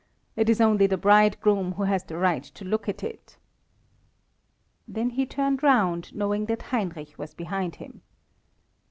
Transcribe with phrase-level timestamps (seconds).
[0.35, 3.37] It is only the bridegroom who has the right to look at it."
[4.87, 8.01] Then he turned round, knowing that Heinrich was behind him.